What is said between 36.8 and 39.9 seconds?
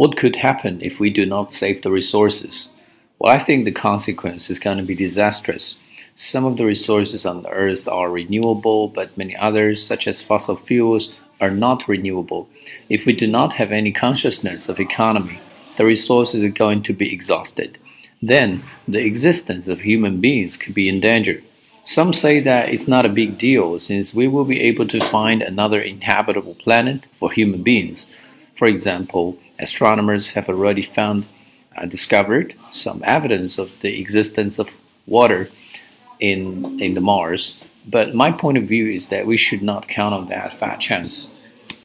in the Mars. But my point of view is that we should not